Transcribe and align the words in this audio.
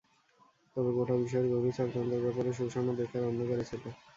তবে 0.75 0.89
গোটা 0.97 1.15
বিষয়ের 1.21 1.47
গভীর 1.53 1.73
চক্রান্তের 1.77 2.21
ব্যাপারে 2.25 2.51
সুসান 2.57 2.85
ও 2.87 2.97
বেকার 2.99 3.23
অন্ধকারে 3.29 3.63
ছিল। 3.69 3.83